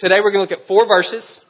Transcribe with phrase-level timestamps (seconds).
[0.00, 1.40] today we're going to look at four verses.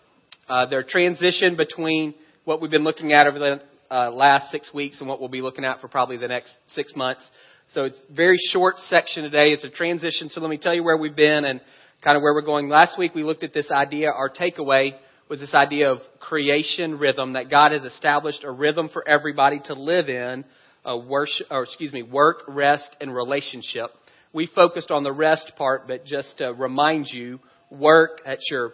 [0.49, 2.15] Uh, they're transition between
[2.45, 5.41] what we've been looking at over the uh, last six weeks and what we'll be
[5.41, 7.25] looking at for probably the next six months.
[7.71, 9.51] So it's a very short section today.
[9.51, 10.29] It's a transition.
[10.29, 11.61] So let me tell you where we've been and
[12.03, 12.69] kind of where we're going.
[12.69, 14.11] Last week we looked at this idea.
[14.11, 14.95] Our takeaway
[15.29, 19.75] was this idea of creation rhythm that God has established a rhythm for everybody to
[19.75, 20.45] live in,
[20.85, 23.91] a worship, or excuse me, work, rest, and relationship.
[24.33, 27.39] We focused on the rest part, but just to remind you,
[27.71, 28.73] work, at your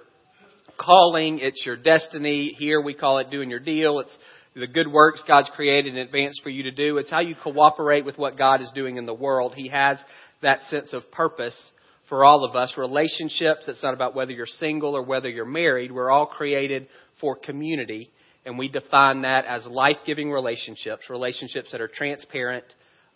[0.78, 2.54] calling, it's your destiny.
[2.56, 4.00] Here we call it doing your deal.
[4.00, 4.16] It's
[4.54, 6.98] the good works God's created in advance for you to do.
[6.98, 9.52] It's how you cooperate with what God is doing in the world.
[9.54, 9.98] He has
[10.42, 11.72] that sense of purpose
[12.08, 12.74] for all of us.
[12.78, 15.92] Relationships, it's not about whether you're single or whether you're married.
[15.92, 16.88] We're all created
[17.20, 18.10] for community,
[18.44, 22.64] and we define that as life giving relationships, relationships that are transparent,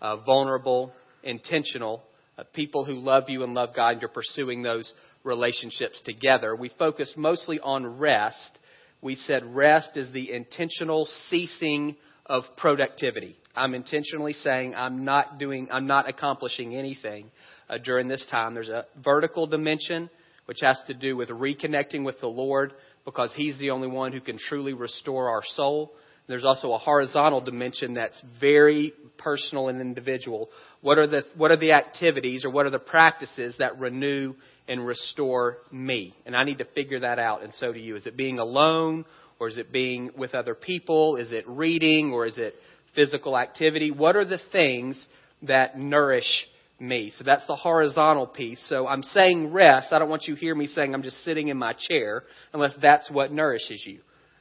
[0.01, 0.93] uh, vulnerable,
[1.23, 2.03] intentional,
[2.39, 4.93] uh, people who love you and love God, and you're pursuing those
[5.25, 6.55] relationships together.
[6.55, 8.59] We focused mostly on rest.
[9.03, 13.37] We said rest is the intentional ceasing of productivity.
[13.57, 17.31] I'm intentionally saying I'm not doing, I'm not accomplishing anything
[17.69, 18.55] uh, during this time.
[18.55, 20.11] There's a vertical dimension
[20.47, 22.73] which has to do with reconnecting with the Lord
[23.05, 25.93] because He's the only one who can truly restore our soul.
[26.29, 30.49] There's also a horizontal dimension that's very personal and individual.
[30.81, 34.35] What are the what are the activities or what are the practices that renew
[34.71, 36.15] and restore me?
[36.25, 37.97] And I need to figure that out, and so do you.
[37.97, 39.05] Is it being alone,
[39.39, 41.17] or is it being with other people?
[41.17, 42.55] Is it reading, or is it
[42.95, 43.91] physical activity?
[43.91, 45.05] What are the things
[45.43, 46.47] that nourish
[46.79, 47.13] me?
[47.19, 48.65] So that's the horizontal piece.
[48.69, 49.89] So I'm saying rest.
[49.93, 52.77] I don't want you to hear me saying I'm just sitting in my chair, unless
[52.81, 53.99] that's what nourishes you.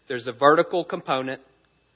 [0.08, 1.42] There's a vertical component,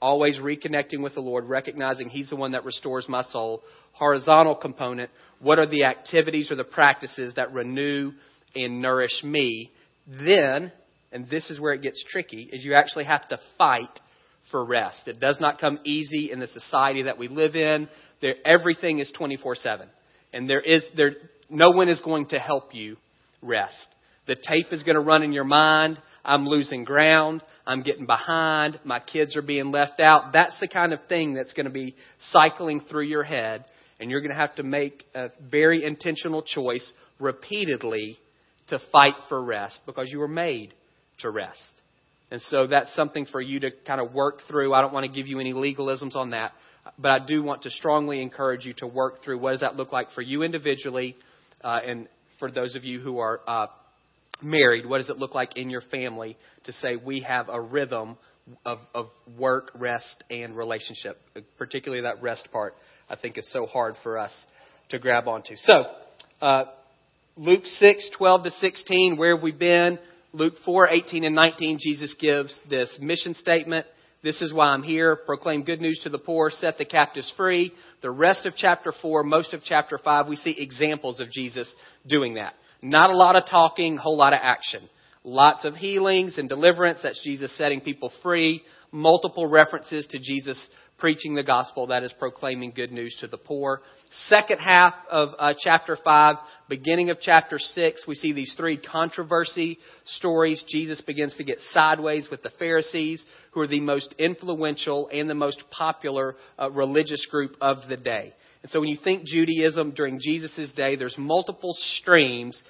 [0.00, 3.62] always reconnecting with the Lord, recognizing He's the one that restores my soul.
[3.92, 8.12] Horizontal component, what are the activities or the practices that renew
[8.54, 9.70] and nourish me?
[10.06, 10.72] Then,
[11.12, 14.00] and this is where it gets tricky, is you actually have to fight
[14.50, 15.06] for rest.
[15.06, 17.88] It does not come easy in the society that we live in.
[18.20, 19.88] There, everything is 24 7.
[20.32, 21.12] And there is, there,
[21.48, 22.96] no one is going to help you
[23.40, 23.88] rest.
[24.26, 26.00] The tape is going to run in your mind.
[26.24, 27.42] I'm losing ground.
[27.66, 28.80] I'm getting behind.
[28.84, 30.32] My kids are being left out.
[30.32, 31.94] That's the kind of thing that's going to be
[32.30, 33.64] cycling through your head.
[34.00, 38.18] And you're going to have to make a very intentional choice repeatedly
[38.68, 40.74] to fight for rest because you were made
[41.20, 41.80] to rest.
[42.30, 44.74] And so that's something for you to kind of work through.
[44.74, 46.52] I don't want to give you any legalisms on that,
[46.98, 49.92] but I do want to strongly encourage you to work through what does that look
[49.92, 51.16] like for you individually,
[51.62, 52.08] uh, and
[52.38, 53.66] for those of you who are uh,
[54.42, 58.16] married, what does it look like in your family to say we have a rhythm
[58.64, 59.06] of, of
[59.38, 61.20] work, rest, and relationship?
[61.58, 62.74] Particularly that rest part,
[63.08, 64.32] I think, is so hard for us
[64.90, 65.56] to grab onto.
[65.56, 65.84] So,
[66.40, 66.64] uh,
[67.36, 69.98] Luke 6, 12 to 16, where have we been?
[70.32, 73.86] Luke 4, 18 and 19, Jesus gives this mission statement.
[74.22, 75.16] This is why I'm here.
[75.16, 77.72] Proclaim good news to the poor, set the captives free.
[78.02, 81.72] The rest of chapter 4, most of chapter 5, we see examples of Jesus
[82.06, 82.54] doing that.
[82.84, 84.86] Not a lot of talking, whole lot of action.
[85.24, 87.00] Lots of healings and deliverance.
[87.02, 88.62] That's Jesus setting people free.
[88.92, 90.68] Multiple references to Jesus
[90.98, 93.80] preaching the gospel, that is proclaiming good news to the poor.
[94.28, 96.36] Second half of uh, chapter 5,
[96.68, 100.62] beginning of chapter 6, we see these three controversy stories.
[100.68, 105.34] Jesus begins to get sideways with the Pharisees, who are the most influential and the
[105.34, 108.34] most popular uh, religious group of the day.
[108.64, 112.60] And so when you think Judaism during Jesus' day, there's multiple streams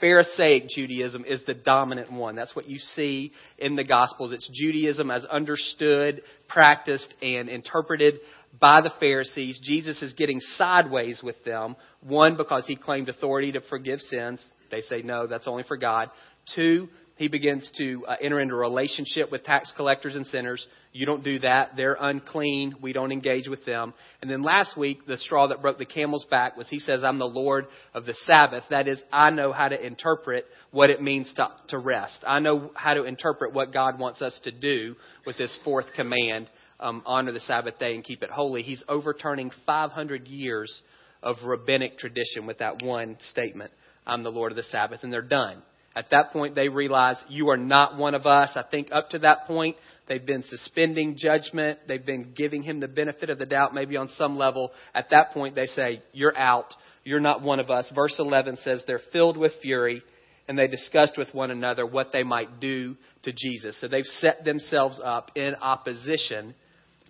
[0.00, 2.34] Pharisaic Judaism is the dominant one.
[2.34, 4.32] That's what you see in the Gospels.
[4.32, 8.14] It's Judaism as understood, practiced, and interpreted
[8.58, 9.60] by the Pharisees.
[9.62, 11.76] Jesus is getting sideways with them.
[12.02, 14.44] One, because he claimed authority to forgive sins.
[14.70, 16.08] They say, no, that's only for God.
[16.54, 16.88] Two,
[17.20, 20.66] he begins to uh, enter into a relationship with tax collectors and sinners.
[20.94, 21.72] You don't do that.
[21.76, 22.76] They're unclean.
[22.80, 23.92] We don't engage with them.
[24.22, 27.18] And then last week, the straw that broke the camel's back was he says, I'm
[27.18, 28.64] the Lord of the Sabbath.
[28.70, 32.24] That is, I know how to interpret what it means to, to rest.
[32.26, 34.96] I know how to interpret what God wants us to do
[35.26, 36.48] with this fourth command
[36.80, 38.62] um, honor the Sabbath day and keep it holy.
[38.62, 40.80] He's overturning 500 years
[41.22, 43.72] of rabbinic tradition with that one statement
[44.06, 45.62] I'm the Lord of the Sabbath, and they're done.
[45.96, 48.50] At that point, they realize you are not one of us.
[48.54, 49.76] I think up to that point,
[50.08, 51.80] they've been suspending judgment.
[51.88, 54.70] They've been giving him the benefit of the doubt, maybe on some level.
[54.94, 56.72] At that point, they say, You're out.
[57.02, 57.90] You're not one of us.
[57.94, 60.02] Verse 11 says they're filled with fury
[60.46, 63.80] and they discussed with one another what they might do to Jesus.
[63.80, 66.54] So they've set themselves up in opposition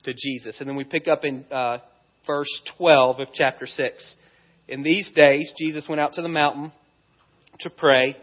[0.04, 0.60] to Jesus.
[0.60, 1.78] And then we pick up in uh,
[2.26, 4.14] verse 12 of chapter 6.
[4.68, 6.70] In these days, Jesus went out to the mountain
[7.60, 8.16] to pray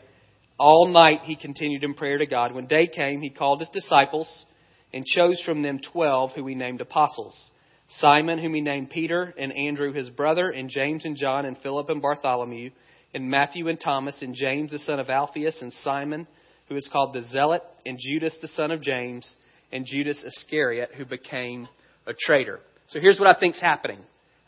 [0.59, 2.53] All night he continued in prayer to God.
[2.53, 4.45] When day came, he called his disciples
[4.91, 7.51] and chose from them twelve who he named apostles.
[7.89, 11.89] Simon, whom he named Peter, and Andrew his brother, and James and John, and Philip
[11.89, 12.71] and Bartholomew,
[13.13, 16.27] and Matthew and Thomas, and James the son of Alphaeus, and Simon,
[16.67, 19.35] who is called the Zealot, and Judas the son of James,
[19.71, 21.67] and Judas Iscariot, who became
[22.05, 22.59] a traitor.
[22.87, 23.99] So here's what I think's happening.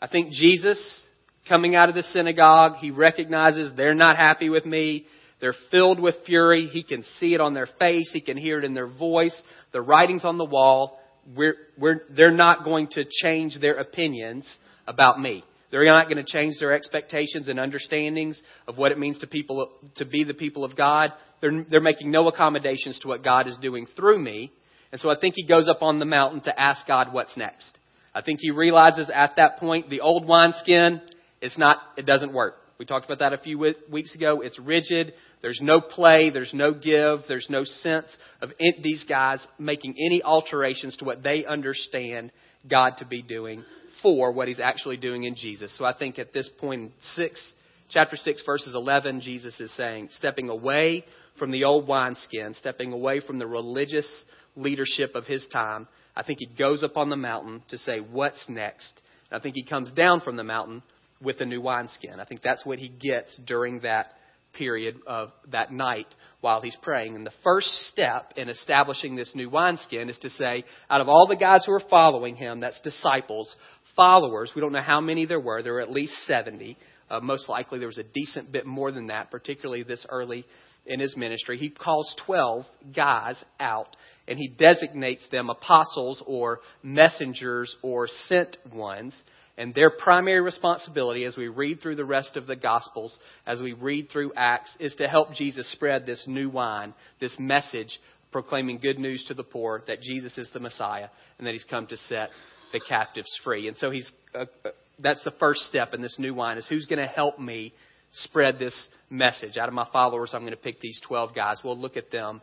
[0.02, 1.06] I think Jesus,
[1.48, 5.06] coming out of the synagogue, he recognizes they're not happy with me.
[5.40, 6.66] They're filled with fury.
[6.66, 8.10] He can see it on their face.
[8.12, 9.40] He can hear it in their voice.
[9.72, 10.98] The writing's on the wall.
[11.36, 14.46] We're, we're, they're not going to change their opinions
[14.86, 15.44] about me.
[15.70, 19.70] They're not going to change their expectations and understandings of what it means to people
[19.96, 21.12] to be the people of God.
[21.40, 24.52] They're, they're making no accommodations to what God is doing through me.
[24.92, 27.78] And so I think he goes up on the mountain to ask God what's next.
[28.12, 31.00] I think he realizes at that point the old wineskin,
[31.40, 32.56] it's not, it doesn't work.
[32.78, 33.58] We talked about that a few
[33.90, 34.40] weeks ago.
[34.40, 35.12] It's rigid.
[35.42, 36.30] There's no play.
[36.30, 37.20] There's no give.
[37.28, 38.06] There's no sense
[38.42, 38.50] of
[38.82, 42.32] these guys making any alterations to what they understand
[42.68, 43.64] God to be doing
[44.02, 45.76] for what he's actually doing in Jesus.
[45.78, 47.52] So I think at this point in 6,
[47.90, 51.04] chapter 6, verses 11, Jesus is saying, stepping away
[51.38, 54.08] from the old wineskin, stepping away from the religious
[54.56, 58.44] leadership of his time, I think he goes up on the mountain to say, What's
[58.48, 59.00] next?
[59.30, 60.82] And I think he comes down from the mountain
[61.22, 62.18] with a new wineskin.
[62.18, 64.12] I think that's what he gets during that
[64.52, 66.06] period of that night
[66.40, 67.14] while he's praying.
[67.16, 71.26] And the first step in establishing this new wineskin is to say, out of all
[71.26, 73.54] the guys who are following him, that's disciples,
[73.96, 76.76] followers, we don't know how many there were, there were at least 70.
[77.10, 80.44] Uh, most likely there was a decent bit more than that, particularly this early
[80.86, 81.58] in his ministry.
[81.58, 82.64] He calls 12
[82.94, 83.96] guys out
[84.28, 89.20] and he designates them apostles or messengers or sent ones.
[89.60, 93.14] And their primary responsibility as we read through the rest of the Gospels,
[93.46, 98.00] as we read through Acts, is to help Jesus spread this new wine, this message
[98.32, 101.86] proclaiming good news to the poor that Jesus is the Messiah and that he's come
[101.88, 102.30] to set
[102.72, 103.68] the captives free.
[103.68, 106.86] And so he's, uh, uh that's the first step in this new wine is who's
[106.86, 107.74] going to help me
[108.12, 109.58] spread this message.
[109.58, 111.60] Out of my followers, I'm going to pick these 12 guys.
[111.62, 112.40] We'll look at them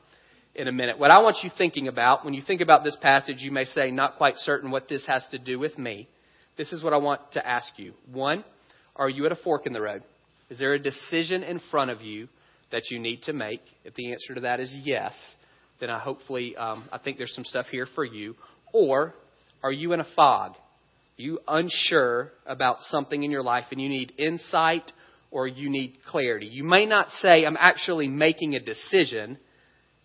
[0.53, 0.99] in a minute.
[0.99, 3.89] What I want you thinking about, when you think about this passage, you may say,
[3.89, 6.07] not quite certain what this has to do with me.
[6.57, 7.93] This is what I want to ask you.
[8.11, 8.43] One,
[8.95, 10.03] are you at a fork in the road?
[10.49, 12.27] Is there a decision in front of you
[12.71, 13.61] that you need to make?
[13.83, 15.13] If the answer to that is yes,
[15.79, 18.35] then I hopefully, um, I think there's some stuff here for you.
[18.73, 19.13] Or
[19.61, 20.53] are you in a fog?
[21.15, 24.91] You unsure about something in your life and you need insight
[25.29, 26.47] or you need clarity?
[26.47, 29.37] You may not say, I'm actually making a decision,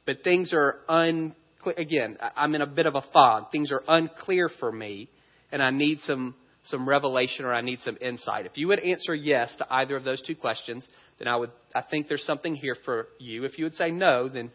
[0.05, 1.35] but things are unclear.
[1.77, 3.53] Again, I'm in a bit of a fog.
[3.53, 5.09] Things are unclear for me,
[5.53, 8.47] and I need some, some revelation or I need some insight.
[8.47, 10.87] If you would answer yes to either of those two questions,
[11.19, 13.45] then I would, I think there's something here for you.
[13.45, 14.51] If you would say no, then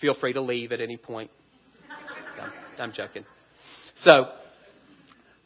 [0.00, 1.30] feel free to leave at any point.
[2.40, 3.24] I'm, I'm joking.
[3.98, 4.30] So,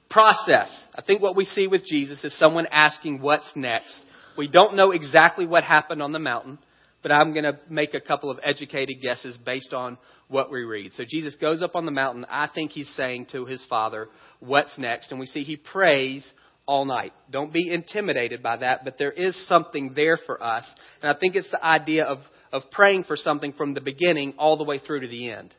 [0.08, 0.86] process.
[0.94, 4.00] I think what we see with Jesus is someone asking what's next.
[4.38, 6.58] We don't know exactly what happened on the mountain
[7.04, 9.98] but I'm going to make a couple of educated guesses based on
[10.28, 10.94] what we read.
[10.94, 12.24] So Jesus goes up on the mountain.
[12.30, 14.08] I think he's saying to his father,
[14.40, 15.10] What's next?
[15.10, 16.32] And we see he prays
[16.66, 17.12] all night.
[17.30, 20.64] Don't be intimidated by that, but there is something there for us.
[21.02, 22.20] And I think it's the idea of,
[22.52, 25.54] of praying for something from the beginning all the way through to the end.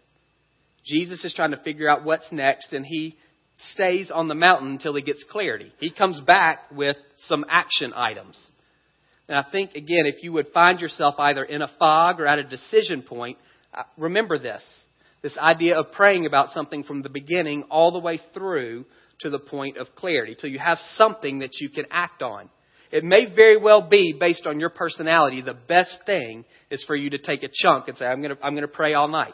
[0.84, 3.18] Jesus is trying to figure out what's next, and he
[3.74, 5.72] stays on the mountain until he gets clarity.
[5.80, 8.44] He comes back with some action items.
[9.28, 12.40] And I think, again, if you would find yourself either in a fog or at
[12.40, 13.38] a decision point,
[13.74, 14.62] uh, remember this.
[15.22, 18.86] This idea of praying about something from the beginning all the way through
[19.20, 22.50] to the point of clarity, till you have something that you can act on.
[22.92, 27.10] It may very well be, based on your personality, the best thing is for you
[27.12, 29.34] to take a chunk and say, I'm going to, I'm going to pray all night.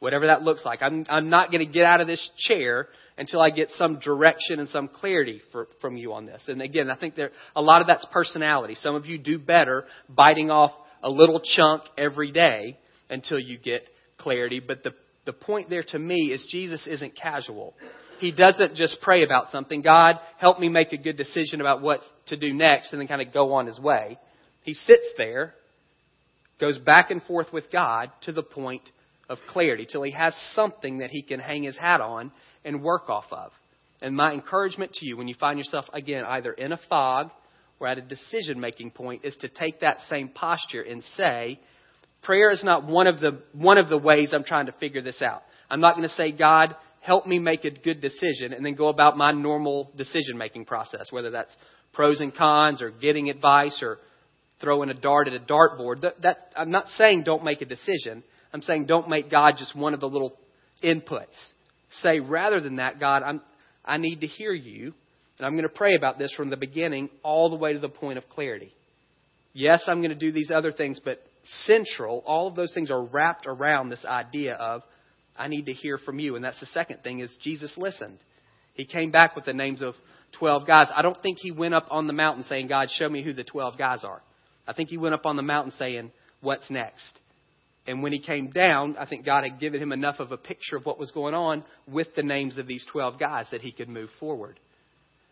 [0.00, 0.80] Whatever that looks like.
[0.82, 2.88] I'm, I'm not going to get out of this chair
[3.18, 6.42] until I get some direction and some clarity for, from you on this.
[6.46, 8.74] And again, I think there a lot of that's personality.
[8.76, 10.70] Some of you do better biting off
[11.02, 12.78] a little chunk every day
[13.10, 13.82] until you get
[14.18, 14.60] clarity.
[14.60, 14.92] But the
[15.28, 17.74] the point there to me is Jesus isn't casual.
[18.18, 19.82] He doesn't just pray about something.
[19.82, 23.20] God, help me make a good decision about what to do next and then kind
[23.20, 24.18] of go on his way.
[24.62, 25.52] He sits there,
[26.58, 28.88] goes back and forth with God to the point
[29.28, 32.32] of clarity till he has something that he can hang his hat on
[32.64, 33.52] and work off of.
[34.00, 37.30] And my encouragement to you when you find yourself, again, either in a fog
[37.80, 41.58] or at a decision making point is to take that same posture and say,
[42.22, 45.22] prayer is not one of the, one of the ways I'm trying to figure this
[45.22, 45.42] out.
[45.70, 48.88] I'm not going to say, God, help me make a good decision and then go
[48.88, 51.54] about my normal decision making process, whether that's
[51.92, 53.98] pros and cons or getting advice or
[54.60, 56.02] throwing a dart at a dartboard.
[56.02, 58.22] That, that, I'm not saying don't make a decision.
[58.52, 60.36] I'm saying don't make God just one of the little
[60.82, 61.36] inputs.
[61.90, 63.40] Say rather than that, God, I'm,
[63.84, 64.92] I need to hear you,
[65.38, 67.88] and I'm going to pray about this from the beginning all the way to the
[67.88, 68.72] point of clarity.
[69.52, 71.20] Yes, I'm going to do these other things, but
[71.64, 74.82] central, all of those things are wrapped around this idea of
[75.36, 76.36] I need to hear from you.
[76.36, 78.18] And that's the second thing is Jesus listened.
[78.74, 79.94] He came back with the names of
[80.38, 80.88] 12 guys.
[80.94, 83.44] I don't think he went up on the mountain saying, God, show me who the
[83.44, 84.20] 12 guys are.
[84.66, 87.20] I think he went up on the mountain saying, what's next?
[87.88, 90.76] And when he came down, I think God had given him enough of a picture
[90.76, 93.88] of what was going on with the names of these 12 guys that he could
[93.88, 94.60] move forward.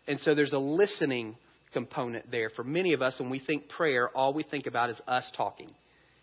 [0.07, 1.35] And so there's a listening
[1.71, 2.49] component there.
[2.49, 5.69] For many of us, when we think prayer, all we think about is us talking.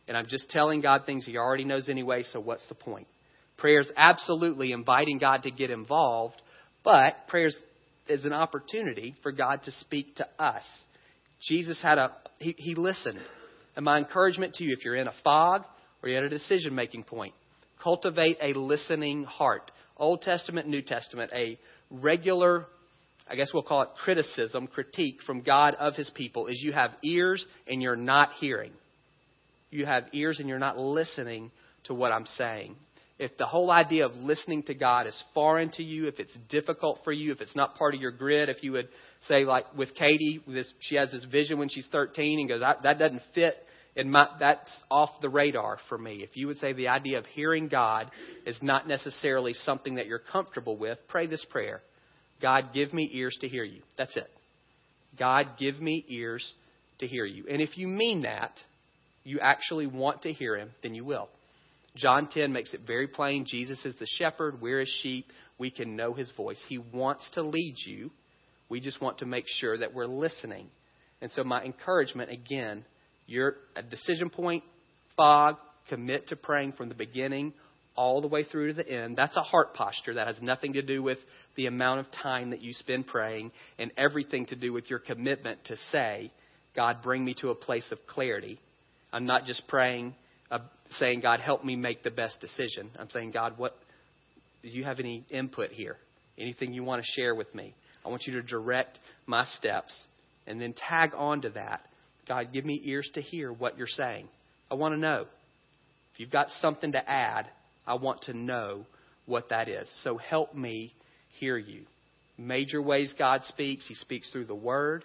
[0.09, 3.07] And I'm just telling God things He already knows anyway, so what's the point?
[3.57, 6.43] Prayer is absolutely inviting God to get involved,
[6.83, 7.49] but prayer
[8.09, 10.65] is an opportunity for God to speak to us.
[11.49, 12.11] Jesus had a,
[12.41, 13.21] he, he listened.
[13.77, 15.63] And my encouragement to you, if you're in a fog
[16.05, 17.35] or you're at a decision making point,
[17.83, 19.71] cultivate a listening heart.
[19.97, 21.59] Old Testament, New Testament, a
[21.91, 22.67] regular
[23.27, 26.91] I guess we'll call it criticism, critique from God of his people, is you have
[27.03, 28.73] ears and you're not hearing.
[29.71, 31.51] You have ears and you're not listening
[31.85, 32.77] to what I'm saying.
[33.19, 36.99] If the whole idea of listening to God is foreign to you, if it's difficult
[37.03, 38.89] for you, if it's not part of your grid, if you would
[39.23, 42.99] say, like with Katie, this, she has this vision when she's 13 and goes, that
[42.99, 43.55] doesn't fit
[43.97, 46.23] in my, that's off the radar for me.
[46.23, 48.11] If you would say the idea of hearing God
[48.47, 51.81] is not necessarily something that you're comfortable with, pray this prayer.
[52.43, 53.83] God, give me ears to hear you.
[53.97, 54.29] That's it.
[55.19, 56.55] God, give me ears
[56.99, 57.45] to hear you.
[57.49, 58.53] And if you mean that,
[59.23, 61.29] you actually want to hear him, then you will.
[61.97, 65.27] John 10 makes it very plain Jesus is the shepherd, we're his sheep,
[65.59, 66.61] we can know his voice.
[66.69, 68.11] He wants to lead you.
[68.69, 70.69] We just want to make sure that we're listening.
[71.21, 72.85] And so, my encouragement again,
[73.27, 74.65] you're at decision point,
[75.17, 75.57] fog,
[75.89, 77.53] commit to praying from the beginning
[77.97, 79.17] all the way through to the end.
[79.17, 80.15] That's a heart posture.
[80.15, 81.19] That has nothing to do with
[81.57, 85.65] the amount of time that you spend praying and everything to do with your commitment
[85.67, 86.33] to say,
[86.75, 88.59] God, bring me to a place of clarity.
[89.13, 90.15] I'm not just praying,
[90.51, 90.59] uh,
[90.91, 92.91] saying, God, help me make the best decision.
[92.99, 93.77] I'm saying, God, what
[94.63, 95.97] do you have any input here?
[96.37, 97.75] Anything you want to share with me?
[98.05, 100.07] I want you to direct my steps
[100.49, 101.87] and then tag on to that.
[102.27, 104.29] God, give me ears to hear what you're saying.
[104.71, 105.27] I want to know.
[106.13, 107.49] If you've got something to add,
[107.87, 108.87] I want to know
[109.27, 109.89] what that is.
[110.03, 110.95] So help me
[111.39, 111.83] hear you.
[112.39, 113.87] Major ways God speaks.
[113.87, 115.05] He speaks through the Word,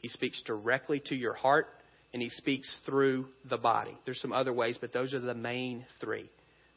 [0.00, 1.66] He speaks directly to your heart,
[2.12, 3.96] and He speaks through the body.
[4.04, 6.30] There's some other ways, but those are the main three.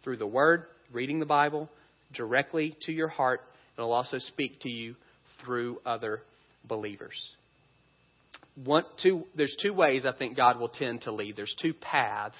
[0.03, 1.69] Through the Word, reading the Bible,
[2.13, 3.41] directly to your heart.
[3.77, 4.95] And it'll also speak to you
[5.43, 6.21] through other
[6.67, 7.35] believers.
[8.63, 11.35] One, two, there's two ways I think God will tend to lead.
[11.35, 12.37] There's two paths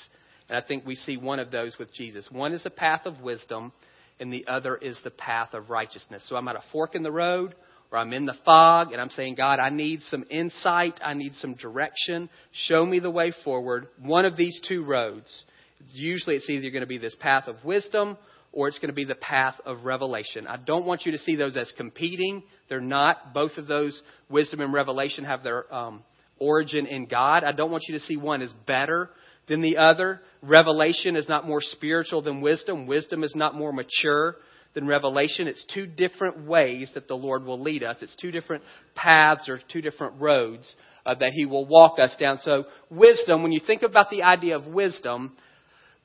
[0.51, 2.27] and I think we see one of those with Jesus.
[2.29, 3.71] One is the path of wisdom,
[4.19, 6.27] and the other is the path of righteousness.
[6.27, 7.55] So I'm at a fork in the road,
[7.89, 10.99] or I'm in the fog, and I'm saying, God, I need some insight.
[11.01, 12.29] I need some direction.
[12.51, 13.87] Show me the way forward.
[13.97, 15.45] One of these two roads.
[15.93, 18.17] Usually it's either going to be this path of wisdom
[18.51, 20.47] or it's going to be the path of revelation.
[20.47, 22.43] I don't want you to see those as competing.
[22.67, 23.33] They're not.
[23.33, 26.03] Both of those, wisdom and revelation, have their um,
[26.41, 27.43] origin in God.
[27.43, 29.09] I don't want you to see one as better
[29.47, 30.21] than the other.
[30.41, 32.87] Revelation is not more spiritual than wisdom.
[32.87, 34.35] Wisdom is not more mature
[34.73, 35.47] than revelation.
[35.47, 37.97] It's two different ways that the Lord will lead us.
[38.01, 38.63] It's two different
[38.95, 42.37] paths or two different roads uh, that He will walk us down.
[42.39, 45.33] So, wisdom, when you think about the idea of wisdom,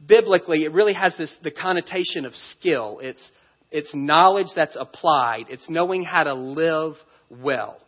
[0.04, 2.98] biblically, it really has this the connotation of skill.
[3.00, 3.30] It's
[3.70, 5.46] it's knowledge that's applied.
[5.48, 6.94] It's knowing how to live
[7.30, 7.78] well.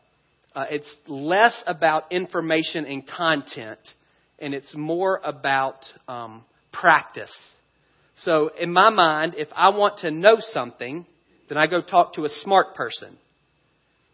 [0.58, 3.78] Uh, it's less about information and content
[4.40, 5.76] and it's more about
[6.08, 7.32] um, practice.
[8.16, 11.06] So, in my mind, if I want to know something,
[11.48, 13.16] then I go talk to a smart person.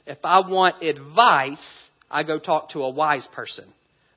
[0.06, 1.66] If I want advice,
[2.10, 3.64] I go talk to a wise person.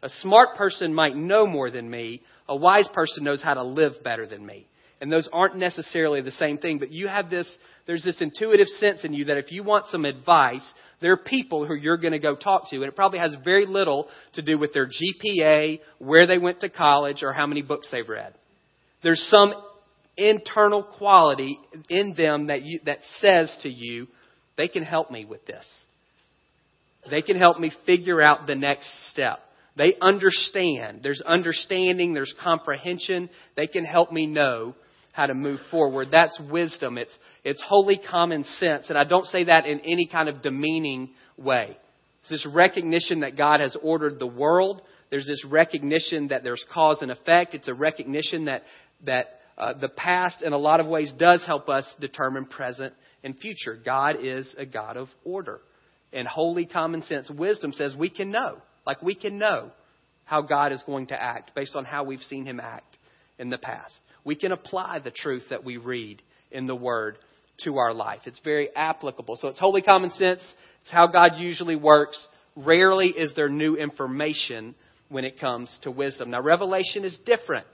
[0.03, 2.21] A smart person might know more than me.
[2.49, 4.67] A wise person knows how to live better than me.
[4.99, 7.47] And those aren't necessarily the same thing, but you have this,
[7.85, 11.67] there's this intuitive sense in you that if you want some advice, there are people
[11.67, 14.57] who you're going to go talk to, and it probably has very little to do
[14.57, 18.33] with their GPA, where they went to college, or how many books they've read.
[19.03, 19.53] There's some
[20.17, 24.07] internal quality in them that you, that says to you,
[24.57, 25.65] they can help me with this.
[27.09, 29.39] They can help me figure out the next step.
[29.77, 31.01] They understand.
[31.03, 33.29] There's understanding, there's comprehension.
[33.55, 34.75] They can help me know
[35.17, 36.09] how to move forward.
[36.11, 36.97] That's wisdom.
[36.97, 38.87] It's, it's holy common sense.
[38.87, 41.75] And I don't say that in any kind of demeaning way.
[42.21, 47.01] It's this recognition that God has ordered the world, There's this recognition that there's cause
[47.01, 47.55] and effect.
[47.55, 48.63] It's a recognition that,
[49.05, 52.93] that uh, the past, in a lot of ways, does help us determine present
[53.23, 53.75] and future.
[53.83, 55.61] God is a God of order.
[56.13, 58.59] And holy common sense wisdom says we can know.
[58.85, 59.71] Like we can know
[60.25, 62.97] how God is going to act based on how we've seen him act
[63.39, 63.95] in the past.
[64.27, 67.17] We can apply the truth that we read in the Word
[67.63, 68.19] to our life.
[68.25, 69.37] It's very applicable.
[69.37, 70.41] So it's holy common sense.
[70.81, 72.27] It's how God usually works.
[72.53, 74.75] Rarely is there new information
[75.07, 76.29] when it comes to wisdom.
[76.29, 77.67] Now, revelation is different.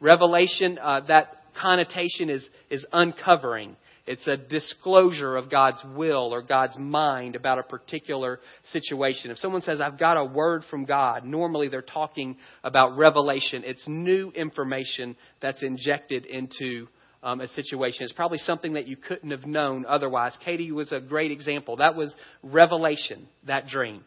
[0.00, 1.28] Revelation, uh, that
[1.62, 3.76] connotation is, is uncovering.
[4.10, 8.40] It's a disclosure of God's will or God's mind about a particular
[8.72, 9.30] situation.
[9.30, 13.62] If someone says, I've got a word from God, normally they're talking about revelation.
[13.64, 16.88] It's new information that's injected into
[17.22, 18.02] um, a situation.
[18.02, 20.36] It's probably something that you couldn't have known otherwise.
[20.44, 21.76] Katie was a great example.
[21.76, 22.12] That was
[22.42, 24.02] revelation, that dream.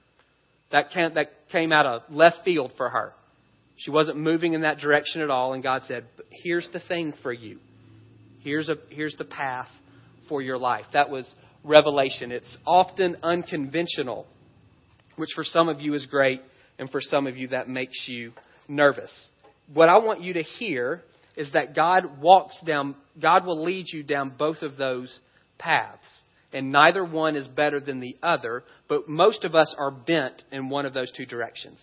[0.74, 3.14] That came, that came out of left field for her.
[3.78, 7.32] She wasn't moving in that direction at all, and God said, Here's the thing for
[7.32, 7.60] you.
[8.42, 9.70] Here's, a, here's the path
[10.28, 10.86] for your life.
[10.94, 12.32] That was revelation.
[12.32, 14.26] It's often unconventional,
[15.16, 16.42] which for some of you is great,
[16.80, 18.34] and for some of you that makes you
[18.68, 19.12] nervous.
[19.74, 21.02] What I want you to hear
[21.36, 25.20] is that God walks down, God will lead you down both of those
[25.58, 26.22] paths.
[26.52, 30.70] And neither one is better than the other, but most of us are bent in
[30.70, 31.80] one of those two directions.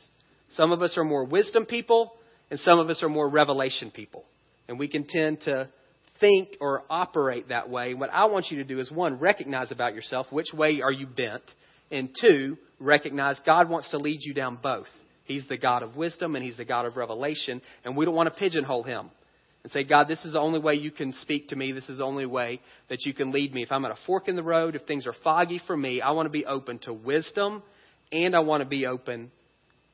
[0.50, 2.12] Some of us are more wisdom people,
[2.50, 4.24] and some of us are more revelation people.
[4.68, 5.68] And we can tend to
[6.20, 7.94] think or operate that way.
[7.94, 11.06] What I want you to do is one, recognize about yourself which way are you
[11.06, 11.42] bent,
[11.90, 14.86] and two, recognize God wants to lead you down both.
[15.24, 18.32] He's the God of wisdom and He's the God of revelation, and we don't want
[18.32, 19.10] to pigeonhole Him
[19.62, 21.72] and say, God, this is the only way you can speak to me.
[21.72, 23.62] This is the only way that you can lead me.
[23.62, 26.12] If I'm at a fork in the road, if things are foggy for me, I
[26.12, 27.62] want to be open to wisdom
[28.10, 29.30] and I want to be open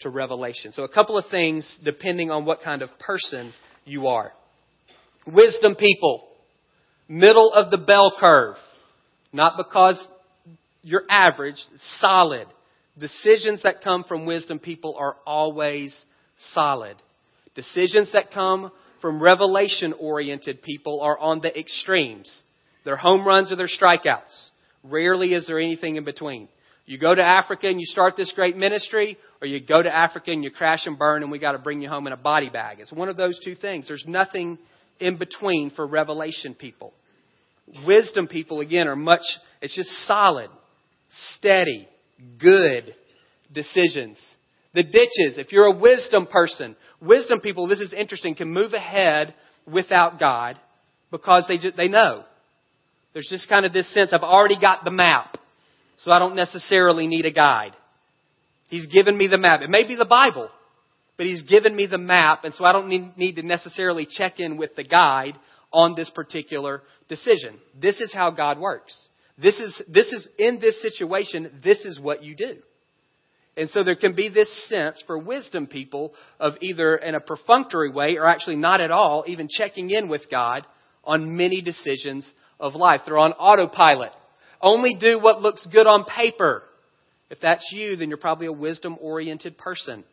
[0.01, 0.73] to revelation.
[0.73, 3.53] So, a couple of things depending on what kind of person
[3.85, 4.33] you are.
[5.27, 6.27] Wisdom people,
[7.09, 8.57] middle of the bell curve.
[9.33, 10.07] Not because
[10.83, 11.57] you're average,
[11.99, 12.47] solid.
[12.99, 15.95] Decisions that come from wisdom people are always
[16.53, 16.97] solid.
[17.55, 22.45] Decisions that come from revelation oriented people are on the extremes.
[22.85, 24.51] They're home runs or they're strikeouts.
[24.85, 26.49] Rarely is there anything in between.
[26.87, 30.31] You go to Africa and you start this great ministry, or you go to Africa
[30.31, 32.49] and you crash and burn and we got to bring you home in a body
[32.49, 32.79] bag.
[32.79, 33.89] It's one of those two things.
[33.89, 34.59] There's nothing
[35.01, 36.93] in between for revelation people.
[37.87, 39.25] Wisdom people, again, are much,
[39.61, 40.51] it's just solid,
[41.35, 41.89] steady,
[42.39, 42.95] good
[43.53, 44.19] decisions.
[44.75, 49.35] The ditches, if you're a wisdom person, wisdom people, this is interesting, can move ahead
[49.71, 50.61] without God
[51.11, 52.25] because they, just, they know.
[53.13, 55.39] There's just kind of this sense, I've already got the map,
[56.05, 57.75] so I don't necessarily need a guide.
[58.69, 59.63] He's given me the map.
[59.63, 60.51] It may be the Bible,
[61.17, 64.57] but He's given me the map, and so I don't need, to necessarily check in
[64.57, 65.39] with the guide
[65.73, 67.59] on this particular decision.
[67.81, 68.97] This is how God works.
[69.39, 72.57] This is, this is, in this situation, this is what you do.
[73.57, 77.91] And so there can be this sense for wisdom people of either in a perfunctory
[77.91, 80.67] way or actually not at all, even checking in with God
[81.05, 83.03] on many decisions of life.
[83.07, 84.13] They're on autopilot.
[84.61, 86.65] Only do what looks good on paper.
[87.31, 90.05] If that's you, then you're probably a wisdom oriented person.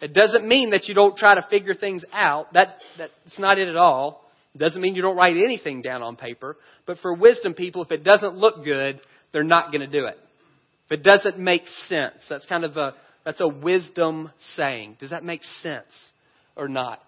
[0.00, 2.52] It doesn't mean that you don't try to figure things out.
[2.54, 4.24] That, that's not it at all.
[4.54, 6.56] It doesn't mean you don't write anything down on paper.
[6.86, 9.00] But for wisdom people, if it doesn't look good,
[9.32, 10.18] they're not going to do it.
[10.86, 14.96] If it doesn't make sense, that's kind of a, that's a wisdom saying.
[14.98, 15.86] Does that make sense
[16.56, 17.00] or not?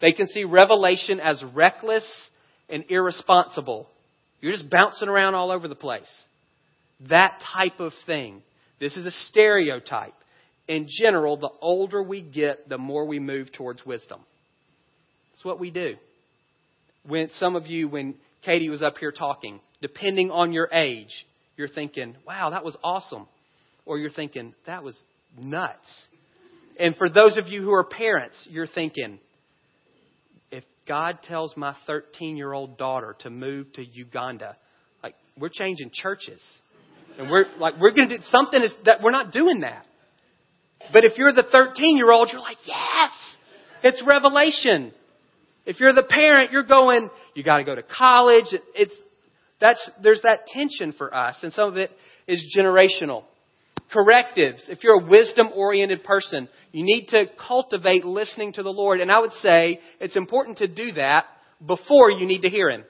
[0.00, 2.04] They can see revelation as reckless
[2.68, 3.88] and irresponsible.
[4.40, 6.10] You're just bouncing around all over the place.
[7.08, 8.42] That type of thing.
[8.80, 10.14] This is a stereotype
[10.68, 14.20] in general, the older we get, the more we move towards wisdom.
[15.32, 15.94] That's what we do.
[17.06, 21.68] When some of you, when Katie was up here talking, depending on your age, you're
[21.68, 23.26] thinking, wow, that was awesome.
[23.84, 24.98] Or you're thinking, that was
[25.38, 26.06] nuts.
[26.78, 29.18] And for those of you who are parents, you're thinking,
[30.50, 34.56] if God tells my 13 year old daughter to move to Uganda,
[35.02, 36.42] like, we're changing churches.
[37.18, 39.86] And we're like, we're going to do something is that we're not doing that.
[40.92, 43.10] But if you're the 13 year old, you're like, yes,
[43.82, 44.92] it's revelation.
[45.66, 48.46] If you're the parent, you're going, you got to go to college.
[48.74, 48.94] It's,
[49.60, 51.90] that's, there's that tension for us, and some of it
[52.26, 53.24] is generational.
[53.92, 54.66] Correctives.
[54.68, 59.00] If you're a wisdom oriented person, you need to cultivate listening to the Lord.
[59.00, 61.26] And I would say it's important to do that
[61.64, 62.84] before you need to hear Him.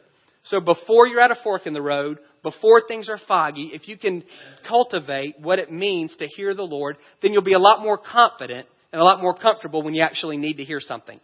[0.44, 3.96] So before you're at a fork in the road, before things are foggy, if you
[3.96, 4.22] can
[4.68, 8.68] cultivate what it means to hear the Lord, then you'll be a lot more confident
[8.92, 11.18] and a lot more comfortable when you actually need to hear something.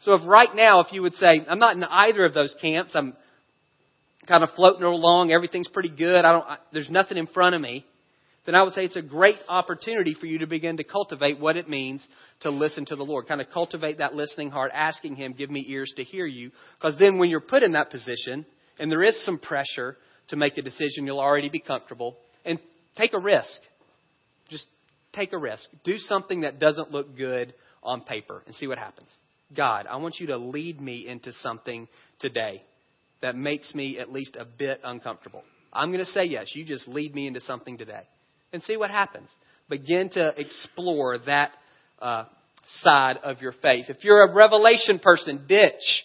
[0.00, 2.96] So if right now, if you would say, I'm not in either of those camps,
[2.96, 3.14] I'm
[4.26, 7.60] kind of floating along, everything's pretty good, I don't, I, there's nothing in front of
[7.60, 7.86] me,
[8.44, 11.56] then I would say it's a great opportunity for you to begin to cultivate what
[11.56, 12.06] it means
[12.40, 13.26] to listen to the Lord.
[13.26, 16.50] Kind of cultivate that listening heart, asking Him, give me ears to hear you.
[16.78, 18.44] Because then when you're put in that position,
[18.78, 19.96] and there is some pressure
[20.28, 22.16] to make a decision, you'll already be comfortable.
[22.44, 22.58] And
[22.96, 23.60] take a risk.
[24.48, 24.66] Just
[25.12, 25.68] take a risk.
[25.84, 29.08] Do something that doesn't look good on paper and see what happens.
[29.54, 31.86] God, I want you to lead me into something
[32.20, 32.62] today
[33.22, 35.42] that makes me at least a bit uncomfortable.
[35.72, 36.52] I'm going to say yes.
[36.54, 38.02] You just lead me into something today
[38.52, 39.28] and see what happens.
[39.68, 41.52] Begin to explore that
[42.00, 42.24] uh,
[42.82, 43.86] side of your faith.
[43.88, 46.04] If you're a revelation person, ditch.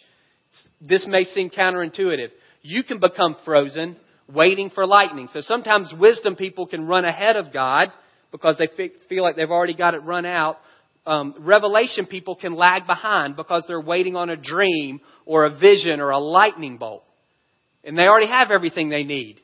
[0.81, 2.29] This may seem counterintuitive.
[2.61, 3.97] You can become frozen
[4.33, 5.27] waiting for lightning.
[5.31, 7.91] So sometimes wisdom people can run ahead of God
[8.31, 8.67] because they
[9.07, 10.57] feel like they've already got it run out.
[11.05, 15.99] Um, revelation people can lag behind because they're waiting on a dream or a vision
[15.99, 17.03] or a lightning bolt.
[17.83, 19.39] And they already have everything they need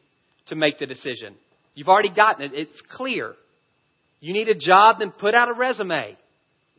[0.47, 1.35] to make the decision.
[1.73, 2.51] You've already gotten it.
[2.53, 3.33] It's clear.
[4.19, 6.17] You need a job, then put out a resume.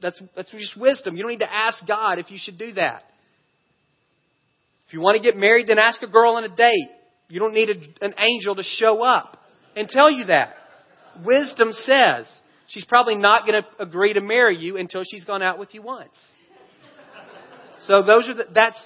[0.00, 1.16] That's, that's just wisdom.
[1.16, 3.02] You don't need to ask God if you should do that.
[4.86, 6.88] If you want to get married, then ask a girl on a date.
[7.28, 9.36] You don't need a, an angel to show up
[9.74, 10.54] and tell you that.
[11.24, 12.30] Wisdom says
[12.68, 15.82] she's probably not going to agree to marry you until she's gone out with you
[15.82, 16.14] once.
[17.80, 18.80] So those are the, that's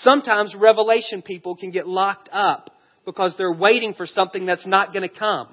[0.00, 2.70] sometimes revelation people can get locked up
[3.04, 5.48] because they're waiting for something that's not going to come.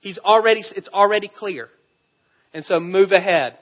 [0.00, 1.68] He's already it's already clear.
[2.54, 3.58] And so move ahead.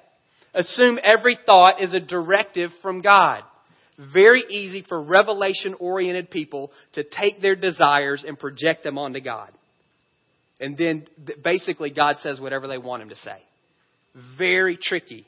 [0.54, 3.42] Assume every thought is a directive from God
[4.12, 9.50] very easy for revelation oriented people to take their desires and project them onto God.
[10.60, 11.06] And then
[11.42, 13.38] basically God says whatever they want him to say.
[14.38, 15.26] Very tricky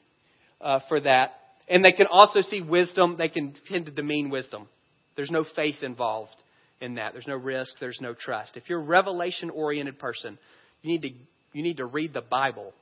[0.60, 1.32] uh, for that.
[1.68, 4.68] And they can also see wisdom, they can tend to demean wisdom.
[5.16, 6.36] There's no faith involved
[6.80, 7.12] in that.
[7.12, 8.56] There's no risk, there's no trust.
[8.56, 10.38] If you're a revelation oriented person,
[10.82, 11.10] you need to
[11.52, 12.72] you need to read the Bible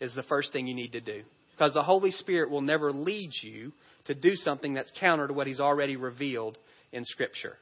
[0.00, 1.22] is the first thing you need to do.
[1.56, 3.72] Because the Holy Spirit will never lead you
[4.06, 6.58] to do something that's counter to what He's already revealed
[6.92, 7.56] in Scripture.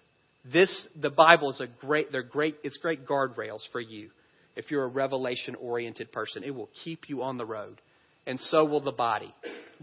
[0.52, 4.10] This, the Bible is a great, they're great, it's great guardrails for you
[4.56, 6.42] if you're a revelation oriented person.
[6.44, 7.80] It will keep you on the road.
[8.26, 9.34] And so will the body.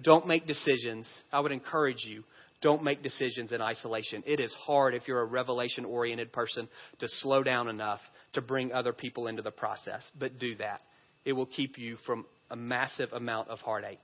[0.01, 1.07] Don't make decisions.
[1.31, 2.23] I would encourage you,
[2.61, 4.23] don't make decisions in isolation.
[4.25, 6.67] It is hard if you're a revelation oriented person
[6.99, 7.99] to slow down enough
[8.33, 10.09] to bring other people into the process.
[10.19, 10.81] But do that.
[11.25, 14.01] It will keep you from a massive amount of heartache.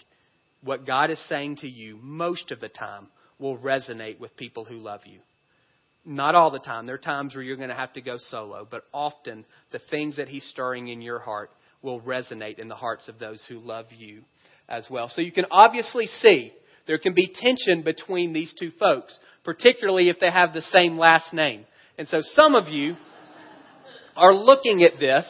[0.64, 3.08] What God is saying to you most of the time
[3.38, 5.20] will resonate with people who love you.
[6.06, 6.86] Not all the time.
[6.86, 10.18] There are times where you're going to have to go solo, but often the things
[10.18, 13.86] that He's stirring in your heart will resonate in the hearts of those who love
[13.96, 14.22] you
[14.70, 15.10] as well.
[15.10, 16.54] So you can obviously see
[16.88, 21.34] there can be tension between these two folks, particularly if they have the same last
[21.34, 21.66] name.
[21.98, 22.96] And so some of you
[24.16, 25.26] are looking at this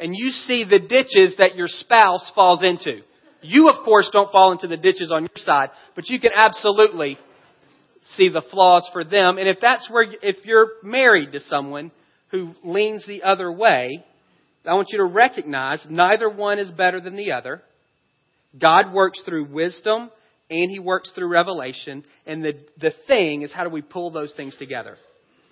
[0.00, 3.02] and you see the ditches that your spouse falls into.
[3.42, 7.18] You, of course, don't fall into the ditches on your side, but you can absolutely
[8.16, 9.38] see the flaws for them.
[9.38, 11.92] And if that's where, if you're married to someone
[12.30, 14.04] who leans the other way,
[14.64, 17.62] I want you to recognize neither one is better than the other.
[18.58, 20.10] God works through wisdom
[20.48, 22.04] and He works through revelation.
[22.26, 24.96] And the, the thing is, how do we pull those things together?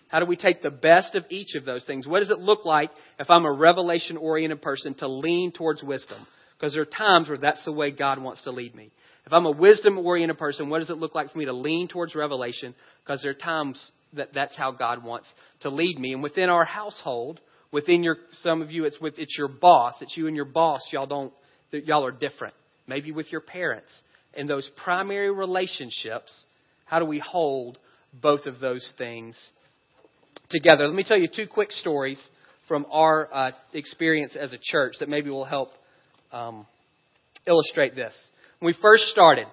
[0.09, 2.07] How do we take the best of each of those things?
[2.07, 6.27] What does it look like if I'm a revelation oriented person to lean towards wisdom?
[6.59, 8.91] Because there are times where that's the way God wants to lead me.
[9.27, 11.89] If I'm a wisdom oriented person, what does it look like for me to lean
[11.89, 12.75] towards revelation?
[13.05, 16.15] Because there are times that that's how God wants to lead me.
[16.15, 17.41] And within our household,
[17.71, 19.93] within your, some of you, it's with, it's your boss.
[20.01, 20.81] It's you and your boss.
[20.91, 21.33] Y'all don't,
[21.71, 22.55] y'all are different.
[22.87, 23.91] Maybe with your parents.
[24.33, 26.47] In those primary relationships,
[26.87, 27.79] how do we hold
[28.15, 29.37] both of those things
[30.51, 30.87] together.
[30.87, 32.23] Let me tell you two quick stories
[32.67, 35.71] from our uh, experience as a church that maybe will help
[36.33, 36.67] um,
[37.47, 38.15] illustrate this.
[38.59, 39.47] When we first started,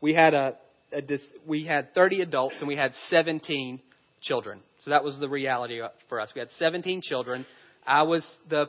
[0.00, 0.56] we had a,
[0.92, 1.02] a,
[1.46, 3.80] we had 30 adults and we had 17
[4.20, 4.60] children.
[4.80, 6.30] So that was the reality for us.
[6.34, 7.46] We had 17 children.
[7.86, 8.66] I was the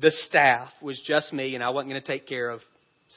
[0.00, 2.60] the staff was just me, and I wasn't going to take care of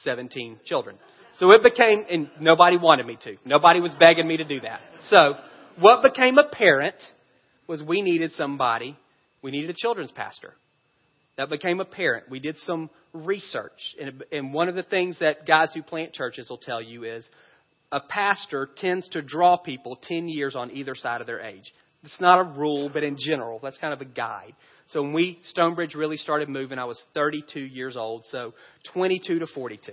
[0.04, 0.96] 17 children.
[1.36, 3.36] So it became, and nobody wanted me to.
[3.44, 4.80] Nobody was begging me to do that.
[5.08, 5.34] So
[5.78, 6.96] what became apparent
[7.68, 8.96] was we needed somebody,
[9.42, 10.54] we needed a children's pastor.
[11.36, 12.28] That became apparent.
[12.28, 13.94] We did some research.
[14.00, 17.24] And, and one of the things that guys who plant churches will tell you is
[17.92, 21.72] a pastor tends to draw people 10 years on either side of their age.
[22.02, 24.54] It's not a rule, but in general, that's kind of a guide.
[24.86, 28.54] So when we, Stonebridge really started moving, I was 32 years old, so
[28.92, 29.92] 22 to 42.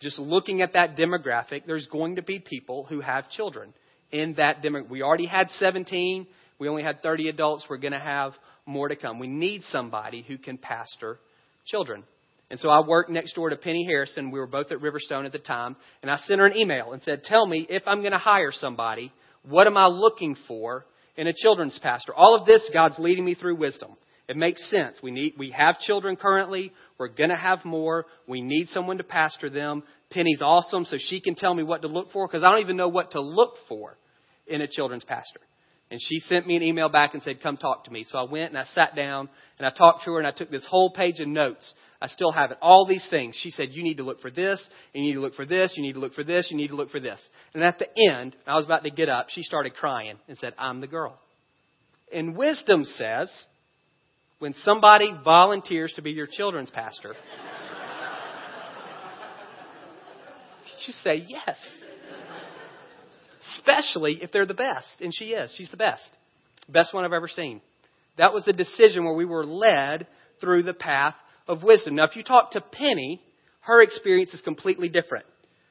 [0.00, 3.72] just looking at that demographic, there's going to be people who have children
[4.10, 4.90] in that demographic.
[4.90, 6.26] We already had 17.
[6.64, 7.66] We only had 30 adults.
[7.68, 8.32] We're going to have
[8.64, 9.18] more to come.
[9.18, 11.18] We need somebody who can pastor
[11.66, 12.04] children.
[12.50, 14.30] And so I worked next door to Penny Harrison.
[14.30, 15.76] We were both at Riverstone at the time.
[16.00, 18.50] And I sent her an email and said, Tell me if I'm going to hire
[18.50, 19.12] somebody,
[19.46, 20.86] what am I looking for
[21.18, 22.14] in a children's pastor?
[22.14, 23.90] All of this, God's leading me through wisdom.
[24.26, 25.00] It makes sense.
[25.02, 26.72] We need, we have children currently.
[26.96, 28.06] We're going to have more.
[28.26, 29.82] We need someone to pastor them.
[30.10, 32.78] Penny's awesome, so she can tell me what to look for because I don't even
[32.78, 33.98] know what to look for
[34.46, 35.40] in a children's pastor.
[35.90, 38.04] And she sent me an email back and said, Come talk to me.
[38.04, 40.50] So I went and I sat down and I talked to her and I took
[40.50, 41.72] this whole page of notes.
[42.00, 42.58] I still have it.
[42.60, 43.38] All these things.
[43.40, 45.82] She said, You need to look for this, you need to look for this, you
[45.82, 47.20] need to look for this, you need to look for this.
[47.54, 50.54] And at the end, I was about to get up, she started crying and said,
[50.58, 51.18] I'm the girl.
[52.12, 53.30] And wisdom says,
[54.38, 57.14] when somebody volunteers to be your children's pastor,
[60.86, 61.56] you say yes
[63.46, 65.00] especially if they're the best.
[65.00, 65.54] And she is.
[65.56, 66.16] She's the best.
[66.68, 67.60] Best one I've ever seen.
[68.16, 70.06] That was a decision where we were led
[70.40, 71.14] through the path
[71.46, 71.96] of wisdom.
[71.96, 73.20] Now, if you talk to Penny,
[73.60, 75.26] her experience is completely different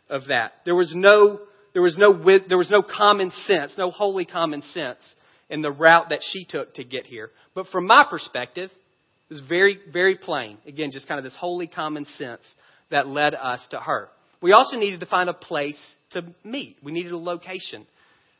[0.10, 0.54] of that.
[0.66, 1.40] There was no,
[1.74, 2.14] there was no,
[2.48, 5.00] there was no common sense, no holy common sense
[5.50, 7.32] in the route that she took to get here.
[7.56, 10.58] But from my perspective, it was very, very plain.
[10.68, 12.42] Again, just kind of this holy common sense
[12.92, 14.10] that led us to her.
[14.42, 15.80] We also needed to find a place
[16.14, 16.78] to meet.
[16.84, 17.86] We needed a location.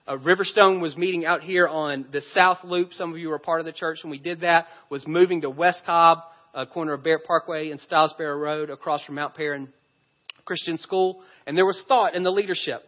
[0.06, 2.94] Uh, Riverstone was meeting out here on the South Loop.
[2.94, 4.68] Some of you were part of the church when we did that.
[4.90, 6.20] Was moving to West Cobb,
[6.54, 9.72] uh, corner of Barrett Parkway and Stilesboro Road, across from Mount Paran
[10.44, 11.22] Christian School.
[11.48, 12.82] And there was thought in the leadership.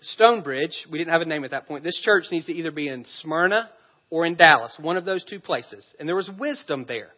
[0.00, 1.84] Stonebridge, we didn't have a name at that point.
[1.84, 3.68] This church needs to either be in Smyrna
[4.10, 5.84] or in Dallas, one of those two places.
[5.98, 7.08] And there was wisdom there.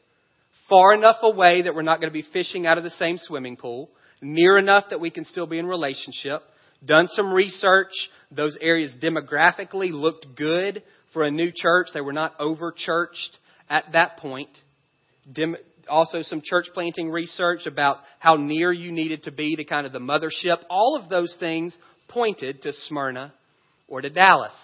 [0.68, 3.56] Far enough away that we're not going to be fishing out of the same swimming
[3.56, 3.90] pool.
[4.22, 6.42] Near enough that we can still be in relationship
[6.84, 7.92] done some research.
[8.30, 11.88] Those areas demographically looked good for a new church.
[11.92, 13.38] They were not over churched
[13.68, 14.50] at that point.
[15.30, 15.56] Dem-
[15.88, 19.92] also, some church planting research about how near you needed to be to kind of
[19.92, 20.62] the mothership.
[20.68, 21.76] All of those things
[22.08, 23.32] pointed to Smyrna
[23.88, 24.54] or to Dallas.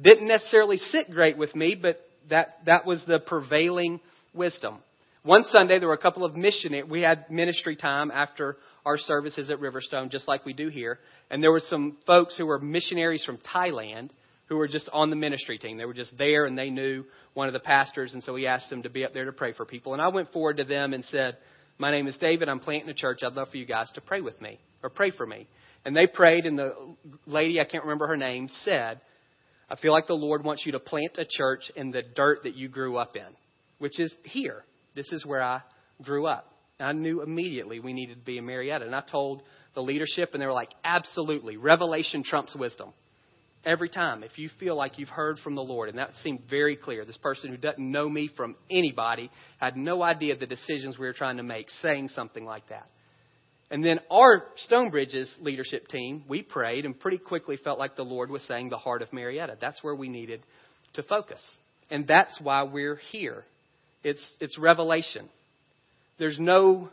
[0.00, 2.00] Didn't necessarily sit great with me, but
[2.30, 4.00] that, that was the prevailing
[4.32, 4.78] wisdom.
[5.24, 6.84] One Sunday, there were a couple of missionaries.
[6.86, 10.98] We had ministry time after our services at Riverstone, just like we do here.
[11.30, 14.10] And there were some folks who were missionaries from Thailand
[14.48, 15.78] who were just on the ministry team.
[15.78, 18.68] They were just there and they knew one of the pastors, and so he asked
[18.68, 19.94] them to be up there to pray for people.
[19.94, 21.38] And I went forward to them and said,
[21.78, 22.50] My name is David.
[22.50, 23.20] I'm planting a church.
[23.22, 25.48] I'd love for you guys to pray with me or pray for me.
[25.86, 26.74] And they prayed, and the
[27.24, 29.00] lady, I can't remember her name, said,
[29.70, 32.56] I feel like the Lord wants you to plant a church in the dirt that
[32.56, 33.34] you grew up in,
[33.78, 34.64] which is here.
[34.94, 35.60] This is where I
[36.02, 36.50] grew up.
[36.78, 38.84] And I knew immediately we needed to be in Marietta.
[38.84, 39.42] And I told
[39.74, 41.56] the leadership, and they were like, absolutely.
[41.56, 42.92] Revelation trumps wisdom.
[43.64, 44.22] Every time.
[44.22, 47.04] If you feel like you've heard from the Lord, and that seemed very clear.
[47.04, 51.14] This person who doesn't know me from anybody had no idea the decisions we were
[51.14, 52.90] trying to make, saying something like that.
[53.70, 58.30] And then our Stonebridge's leadership team, we prayed and pretty quickly felt like the Lord
[58.30, 59.56] was saying the heart of Marietta.
[59.60, 60.42] That's where we needed
[60.94, 61.40] to focus.
[61.90, 63.44] And that's why we're here.
[64.04, 65.28] It's, it's revelation.
[66.18, 66.90] There's no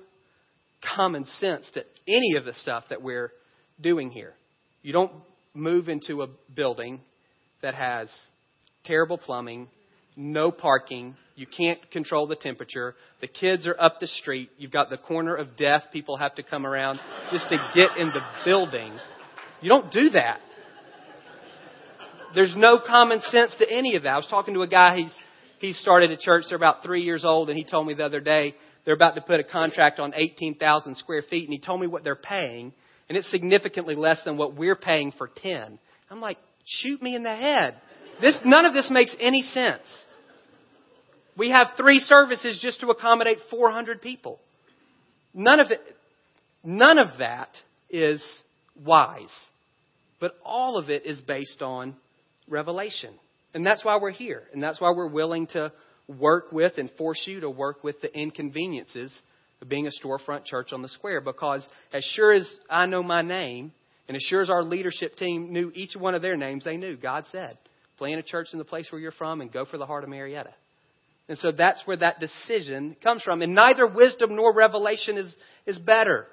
[0.96, 3.32] common sense to any of the stuff that we're
[3.80, 4.34] doing here.
[4.82, 5.12] You don't
[5.54, 7.02] move into a building
[7.62, 8.10] that has
[8.86, 9.68] terrible plumbing,
[10.16, 14.90] no parking, you can't control the temperature, the kids are up the street, you've got
[14.90, 17.00] the corner of death, people have to come around
[17.32, 18.98] just to get in the building.
[19.62, 20.40] You don't do that.
[22.34, 24.10] There's no common sense to any of that.
[24.10, 25.14] I was talking to a guy, he's
[25.62, 28.20] he started a church, they're about three years old, and he told me the other
[28.20, 31.88] day they're about to put a contract on 18,000 square feet, and he told me
[31.88, 32.74] what they're paying,
[33.08, 35.80] and it's significantly less than what we're paying for 10.
[36.10, 37.76] I'm like, shoot me in the head.
[38.20, 39.84] This, none of this makes any sense.
[41.38, 44.40] We have three services just to accommodate 400 people.
[45.34, 45.80] None of it,
[46.64, 47.50] none of that
[47.90, 48.24] is
[48.76, 49.34] wise.
[50.20, 51.96] But all of it is based on
[52.48, 53.14] revelation.
[53.54, 54.44] And that's why we're here.
[54.54, 55.72] And that's why we're willing to
[56.08, 59.14] work with and force you to work with the inconveniences
[59.62, 61.22] of being a storefront church on the square.
[61.22, 63.72] Because as sure as I know my name,
[64.08, 66.98] and as sure as our leadership team knew each one of their names, they knew
[66.98, 67.58] God said,
[67.98, 70.10] plant a church in the place where you're from and go for the heart of
[70.10, 70.54] Marietta.
[71.30, 73.42] And so that's where that decision comes from.
[73.42, 75.34] And neither wisdom nor revelation is,
[75.66, 76.26] is better.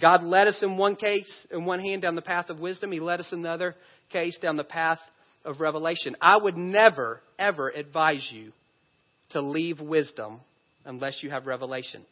[0.00, 2.92] God led us in one case, in one hand, down the path of wisdom.
[2.92, 3.74] He led us in the other
[4.10, 5.00] case down the path
[5.48, 6.14] of revelation.
[6.20, 8.52] I would never, ever advise you
[9.30, 10.40] to leave wisdom
[10.84, 12.04] unless you have revelation.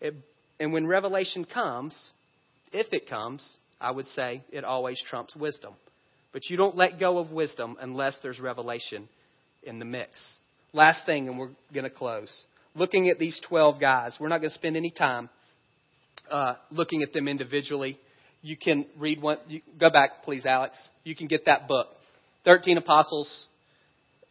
[0.00, 0.14] It,
[0.58, 1.94] and when revelation comes,
[2.72, 5.74] if it comes, I would say it always trumps wisdom.
[6.32, 9.08] But you don't let go of wisdom unless there's revelation
[9.62, 10.10] in the mix.
[10.72, 12.32] Last thing, and we're going to close.
[12.74, 15.28] Looking at these 12 guys, we're not going to spend any time
[16.30, 17.98] uh, looking at them individually.
[18.42, 19.38] You can read one.
[19.46, 20.76] You, go back, please, Alex.
[21.04, 21.88] You can get that book.
[22.44, 23.46] 13 Apostles,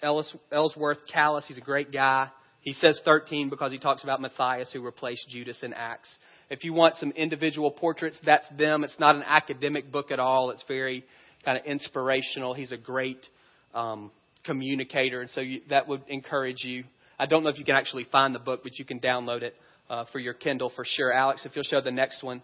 [0.02, 1.45] Ellis, Ellsworth Kalas.
[1.45, 2.30] He's a great guy.
[2.62, 6.10] He says 13 because he talks about Matthias, who replaced Judas in Acts.
[6.49, 8.84] If you want some individual portraits, that's them.
[8.84, 10.49] It's not an academic book at all.
[10.52, 11.04] It's very
[11.43, 12.54] kind of inspirational.
[12.54, 13.26] He's a great
[13.73, 14.12] um,
[14.45, 16.84] communicator, and so you, that would encourage you.
[17.19, 19.56] I don't know if you can actually find the book, but you can download it
[19.89, 21.12] uh, for your Kindle for sure.
[21.12, 22.41] Alex, if you'll show the next one.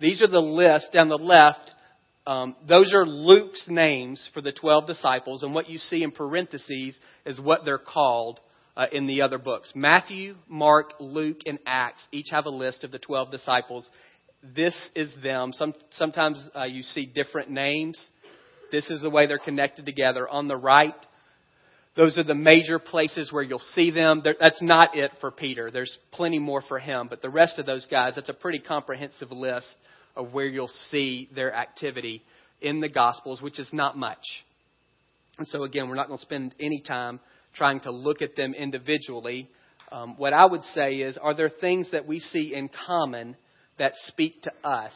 [0.00, 1.70] These are the lists down the left.
[2.26, 6.98] Um, those are Luke's names for the 12 disciples, and what you see in parentheses
[7.26, 8.40] is what they're called
[8.76, 9.72] uh, in the other books.
[9.74, 13.88] Matthew, Mark, Luke, and Acts each have a list of the 12 disciples.
[14.56, 15.52] This is them.
[15.52, 18.02] Some, sometimes uh, you see different names.
[18.72, 20.26] This is the way they're connected together.
[20.26, 20.94] On the right,
[21.96, 24.22] those are the major places where you'll see them.
[24.24, 25.70] That's not it for Peter.
[25.70, 27.06] There's plenty more for him.
[27.08, 29.76] But the rest of those guys, that's a pretty comprehensive list
[30.16, 32.22] of where you'll see their activity
[32.60, 34.24] in the Gospels, which is not much.
[35.38, 37.20] And so, again, we're not going to spend any time
[37.54, 39.48] trying to look at them individually.
[39.90, 43.36] Um, what I would say is, are there things that we see in common
[43.78, 44.92] that speak to us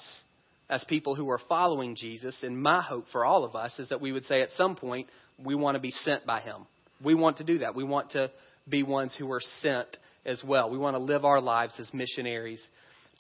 [0.70, 2.42] as people who are following Jesus?
[2.42, 5.09] And my hope for all of us is that we would say at some point,
[5.44, 6.66] we want to be sent by Him.
[7.04, 7.74] We want to do that.
[7.74, 8.31] We want to
[8.68, 9.88] be ones who are sent
[10.24, 10.70] as well.
[10.70, 12.64] We want to live our lives as missionaries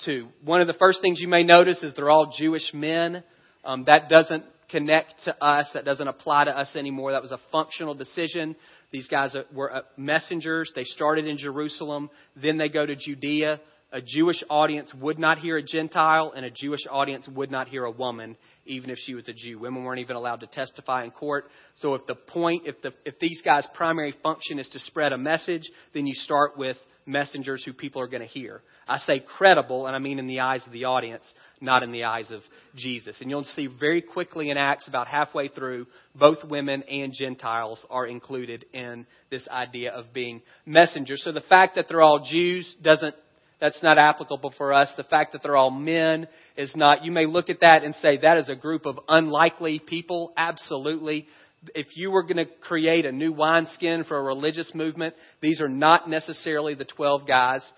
[0.04, 0.28] too.
[0.44, 3.22] One of the first things you may notice is they're all Jewish men.
[3.64, 5.70] Um, that doesn't connect to us.
[5.74, 7.12] That doesn't apply to us anymore.
[7.12, 8.56] That was a functional decision.
[8.90, 10.72] These guys were uh, messengers.
[10.74, 12.10] They started in Jerusalem.
[12.40, 16.50] Then they go to Judea a Jewish audience would not hear a Gentile, and a
[16.50, 19.58] Jewish audience would not hear a woman, even if she was a Jew.
[19.58, 21.46] Women weren't even allowed to testify in court.
[21.76, 25.18] So if the point, if the if these guys' primary function is to spread a
[25.18, 26.76] message, then you start with
[27.08, 28.60] messengers who people are going to hear.
[28.86, 31.24] I say credible, and I mean in the eyes of the audience,
[31.60, 32.42] not in the eyes of
[32.76, 33.16] Jesus.
[33.20, 38.06] And you'll see very quickly in Acts, about halfway through, both women and Gentiles are
[38.06, 41.22] included in this idea of being messengers.
[41.24, 43.14] So the fact that they're all Jews doesn't
[43.60, 44.88] that's not applicable for us.
[44.96, 47.04] The fact that they're all men is not.
[47.04, 50.32] You may look at that and say that is a group of unlikely people.
[50.36, 51.26] Absolutely.
[51.74, 55.68] If you were going to create a new wineskin for a religious movement, these are
[55.68, 57.68] not necessarily the 12 guys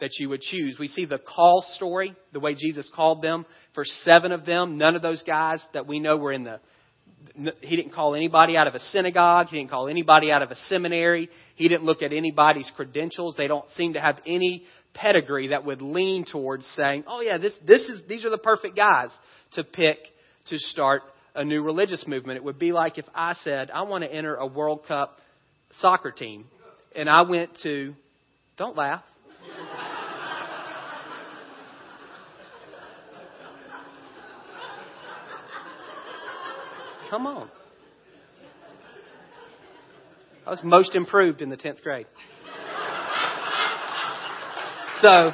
[0.00, 0.76] that you would choose.
[0.78, 3.46] We see the call story, the way Jesus called them.
[3.74, 6.60] For seven of them, none of those guys that we know were in the
[7.60, 9.48] he didn't call anybody out of a synagogue.
[9.48, 11.28] He didn't call anybody out of a seminary.
[11.54, 13.34] He didn't look at anybody's credentials.
[13.36, 17.56] They don't seem to have any pedigree that would lean towards saying, "Oh yeah, this
[17.66, 19.10] this is these are the perfect guys
[19.52, 19.98] to pick
[20.46, 21.02] to start
[21.34, 24.36] a new religious movement." It would be like if I said, "I want to enter
[24.36, 25.20] a World Cup
[25.72, 26.48] soccer team,"
[26.94, 27.94] and I went to,
[28.56, 29.04] don't laugh.
[37.10, 37.50] Come on.
[40.46, 42.06] I was most improved in the 10th grade.
[45.00, 45.32] So,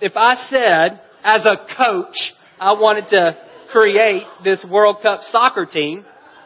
[0.00, 3.38] if I said, as a coach, I wanted to
[3.70, 6.04] create this World Cup soccer team,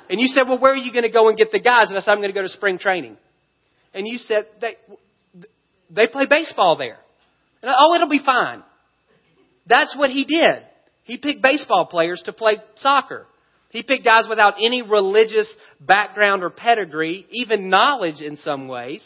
[0.09, 1.88] and you said, well, where are you going to go and get the guys?
[1.88, 3.16] And I said, I'm going to go to spring training.
[3.92, 4.76] And you said, they,
[5.90, 6.98] they play baseball there.
[7.62, 8.62] And I, oh, it'll be fine.
[9.66, 10.62] That's what he did.
[11.02, 13.26] He picked baseball players to play soccer.
[13.70, 19.05] He picked guys without any religious background or pedigree, even knowledge in some ways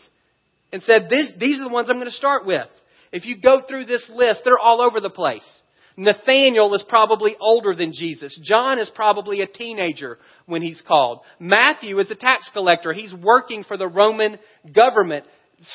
[0.73, 2.68] and said, These are the ones I'm going to start with.
[3.12, 5.62] If you go through this list, they're all over the place.
[6.00, 8.40] Nathaniel is probably older than Jesus.
[8.42, 11.20] John is probably a teenager when he's called.
[11.38, 12.94] Matthew is a tax collector.
[12.94, 14.38] He's working for the Roman
[14.74, 15.26] government.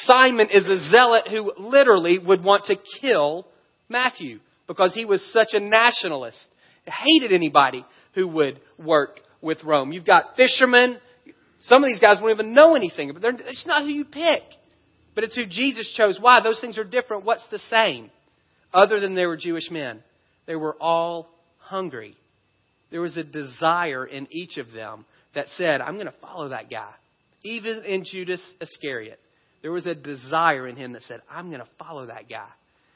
[0.01, 3.45] Simon is a zealot who literally would want to kill
[3.87, 6.43] Matthew because he was such a nationalist.
[6.85, 9.91] Hated anybody who would work with Rome.
[9.91, 10.97] You've got fishermen.
[11.59, 14.41] Some of these guys won't even know anything, but it's not who you pick.
[15.13, 16.17] But it's who Jesus chose.
[16.19, 16.41] Why?
[16.41, 17.25] Those things are different.
[17.25, 18.09] What's the same?
[18.73, 20.01] Other than they were Jewish men,
[20.45, 22.15] they were all hungry.
[22.91, 26.69] There was a desire in each of them that said, I'm going to follow that
[26.69, 26.91] guy.
[27.43, 29.19] Even in Judas Iscariot,
[29.61, 32.47] there was a desire in him that said, I'm going to follow that guy.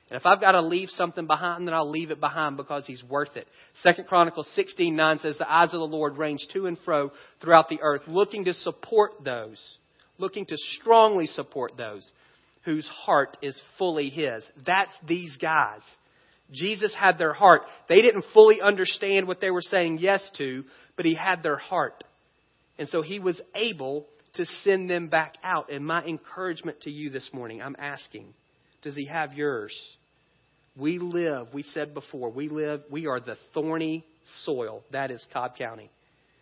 [0.10, 3.04] And if I've got to leave something behind, then I'll leave it behind because he's
[3.04, 3.48] worth it.
[3.84, 7.80] Second Chronicles 16:9 says, "The eyes of the Lord range to and fro throughout the
[7.84, 9.78] earth, looking to support those
[10.20, 12.10] looking to strongly support those
[12.66, 14.44] whose heart is fully His.
[14.66, 15.82] That's these guys.
[16.52, 17.62] Jesus had their heart.
[17.88, 20.64] They didn't fully understand what they were saying yes to,
[20.96, 22.04] but he had their heart.
[22.78, 25.72] And so he was able to send them back out.
[25.72, 28.34] And my encouragement to you this morning, I'm asking,
[28.82, 29.76] does he have yours?
[30.78, 34.06] We live, we said before, we live, we are the thorny
[34.46, 34.84] soil.
[34.92, 35.92] That is Cobb County.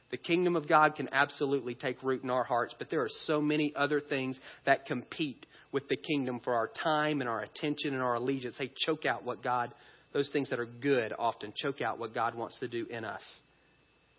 [0.09, 3.41] The kingdom of God can absolutely take root in our hearts, but there are so
[3.41, 8.01] many other things that compete with the kingdom for our time and our attention and
[8.01, 8.55] our allegiance.
[8.57, 9.73] They choke out what God,
[10.13, 13.21] those things that are good often choke out what God wants to do in us.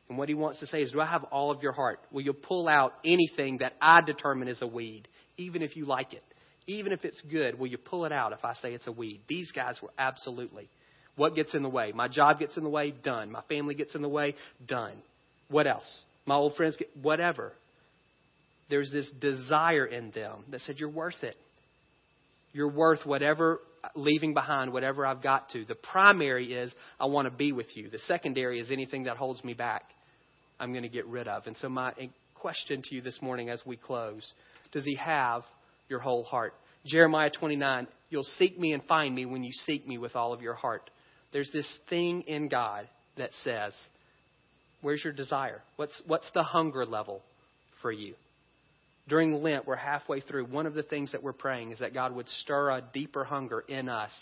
[0.09, 2.01] And what he wants to say is, Do I have all of your heart?
[2.11, 6.13] Will you pull out anything that I determine is a weed, even if you like
[6.15, 6.23] it?
[6.67, 9.21] Even if it's good, will you pull it out if I say it's a weed?
[9.29, 10.69] These guys were absolutely.
[11.17, 11.93] What gets in the way?
[11.93, 12.93] My job gets in the way?
[13.03, 13.31] Done.
[13.31, 14.35] My family gets in the way?
[14.67, 14.95] Done.
[15.49, 16.03] What else?
[16.27, 17.53] My old friends get whatever.
[18.71, 21.37] There's this desire in them that said, You're worth it.
[22.53, 23.61] You're worth whatever
[23.95, 25.65] leaving behind whatever I've got to.
[25.65, 27.91] The primary is I want to be with you.
[27.91, 29.85] The secondary is anything that holds me back.
[30.61, 31.47] I'm going to get rid of.
[31.47, 31.93] And so my
[32.35, 34.33] question to you this morning as we close,
[34.73, 35.43] does he have
[35.89, 36.55] your whole heart?
[36.87, 40.43] Jeremiah 29, you'll seek me and find me when you seek me with all of
[40.43, 40.91] your heart.
[41.33, 43.75] There's this thing in God that says,
[44.81, 45.63] Where's your desire?
[45.77, 47.23] What's, what's the hunger level
[47.83, 48.15] for you?
[49.09, 50.47] During Lent, we're halfway through.
[50.47, 53.61] One of the things that we're praying is that God would stir a deeper hunger
[53.61, 54.13] in us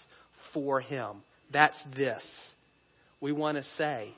[0.54, 1.22] for Him.
[1.52, 2.22] That's this.
[3.20, 4.10] We want to say,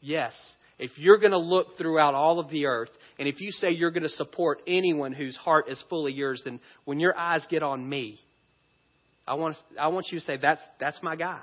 [0.00, 0.32] yes,
[0.78, 3.90] if you're going to look throughout all of the earth, and if you say you're
[3.90, 7.86] going to support anyone whose heart is fully yours, then when your eyes get on
[7.86, 8.18] me,
[9.26, 11.42] I want, I want you to say, that's, that's my guy.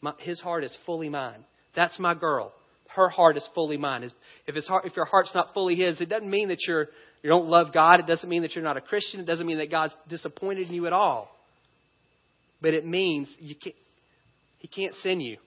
[0.00, 1.44] My, his heart is fully mine.
[1.76, 2.52] That's my girl
[2.94, 4.08] her heart is fully mine.
[4.46, 6.88] If, his heart, if your heart's not fully his, it doesn't mean that you're,
[7.24, 8.00] you don't love God.
[8.00, 9.18] It doesn't mean that you're not a Christian.
[9.18, 11.34] It doesn't mean that God's disappointed in you at all.
[12.60, 13.74] But it means you can't,
[14.58, 15.38] he can't send you.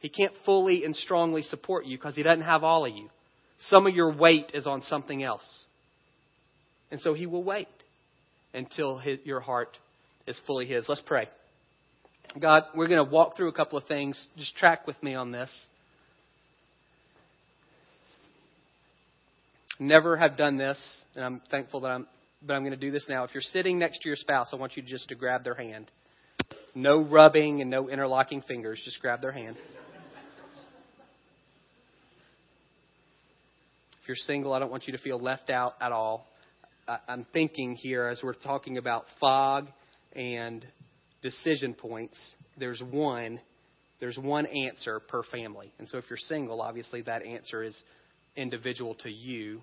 [0.00, 3.08] He can't fully and strongly support you because he doesn't have all of you.
[3.60, 5.64] Some of your weight is on something else.
[6.90, 7.68] And so he will wait
[8.52, 9.78] until his, your heart
[10.26, 10.86] is fully his.
[10.88, 11.28] Let's pray.
[12.40, 14.26] God, we're going to walk through a couple of things.
[14.36, 15.50] Just track with me on this.
[19.78, 20.78] Never have done this,
[21.14, 22.06] and I'm thankful that I'm,
[22.42, 23.24] but I'm going to do this now.
[23.24, 25.90] If you're sitting next to your spouse, I want you just to grab their hand.
[26.74, 28.80] No rubbing and no interlocking fingers.
[28.84, 29.56] Just grab their hand.
[34.02, 36.26] If you're single, I don't want you to feel left out at all.
[37.08, 39.66] I'm thinking here as we're talking about fog
[40.14, 40.64] and
[41.22, 42.16] decision points,
[42.56, 43.40] there's one
[43.98, 45.72] there's one answer per family.
[45.78, 47.76] And so if you're single, obviously that answer is
[48.36, 49.60] individual to you.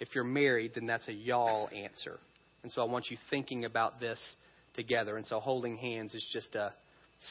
[0.00, 2.18] If you're married, then that's a y'all answer.
[2.62, 4.20] And so I want you thinking about this
[4.74, 5.16] together.
[5.16, 6.72] And so holding hands is just a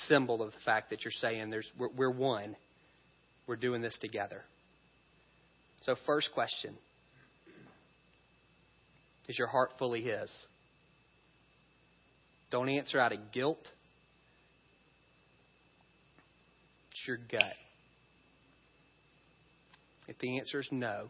[0.08, 2.56] symbol of the fact that you're saying there's we're, we're one.
[3.48, 4.42] We're doing this together.
[5.84, 6.76] So first question.
[9.28, 10.32] Is your heart fully his?
[12.52, 13.60] Don't answer out of guilt.
[16.92, 17.54] It's your gut.
[20.08, 21.10] If the answer is no,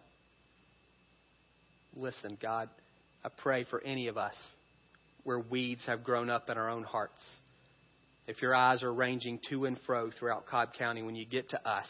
[1.96, 2.70] listen, God,
[3.24, 4.36] I pray for any of us
[5.24, 7.22] where weeds have grown up in our own hearts.
[8.28, 11.68] If your eyes are ranging to and fro throughout Cobb County, when you get to
[11.68, 11.88] us,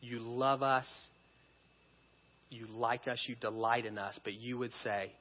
[0.00, 0.86] you love us,
[2.48, 5.12] you like us, you delight in us, but you would say,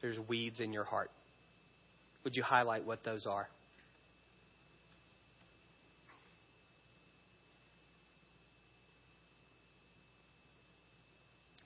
[0.00, 1.10] there's weeds in your heart.
[2.24, 3.48] Would you highlight what those are?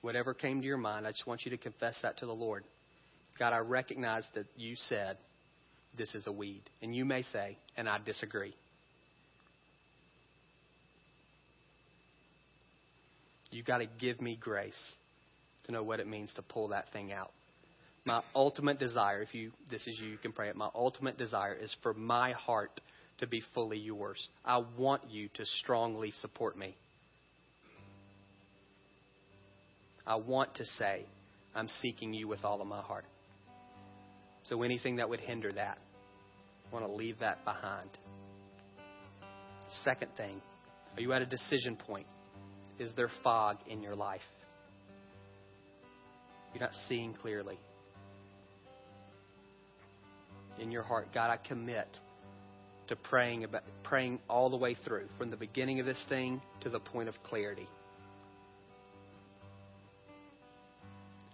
[0.03, 2.63] Whatever came to your mind, I just want you to confess that to the Lord.
[3.39, 5.17] God, I recognize that you said
[5.97, 6.61] this is a weed.
[6.81, 8.53] And you may say, and I disagree.
[13.49, 14.79] You've got to give me grace
[15.65, 17.31] to know what it means to pull that thing out.
[18.05, 20.57] My ultimate desire, if you this is you, you can pray it.
[20.57, 22.81] My ultimate desire is for my heart
[23.19, 24.27] to be fully yours.
[24.43, 26.75] I want you to strongly support me.
[30.05, 31.05] I want to say,
[31.55, 33.05] I'm seeking you with all of my heart.
[34.43, 35.77] So anything that would hinder that,
[36.69, 37.89] I want to leave that behind.
[39.83, 40.41] Second thing,
[40.95, 42.07] are you at a decision point?
[42.79, 44.21] Is there fog in your life?
[46.53, 47.57] You're not seeing clearly.
[50.59, 51.87] In your heart, God, I commit
[52.87, 56.69] to praying about praying all the way through, from the beginning of this thing to
[56.69, 57.67] the point of clarity.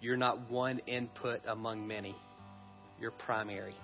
[0.01, 2.15] You're not one input among many.
[2.99, 3.75] You're primary.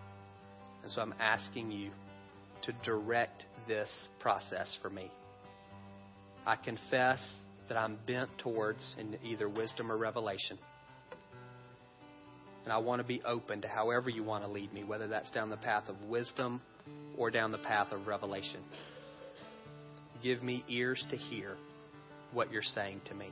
[0.83, 1.91] And so I'm asking you
[2.63, 3.89] to direct this
[4.19, 5.11] process for me.
[6.45, 7.19] I confess
[7.69, 10.57] that I'm bent towards in either wisdom or revelation.
[12.63, 15.31] And I want to be open to however you want to lead me, whether that's
[15.31, 16.61] down the path of wisdom
[17.17, 18.61] or down the path of revelation.
[20.23, 21.57] Give me ears to hear
[22.31, 23.29] what you're saying to me.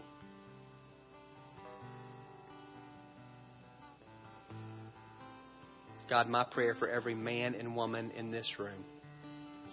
[6.10, 8.84] God, my prayer for every man and woman in this room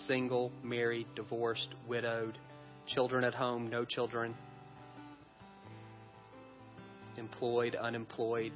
[0.06, 2.38] single, married, divorced, widowed,
[2.86, 4.34] children at home, no children,
[7.16, 8.52] employed, unemployed,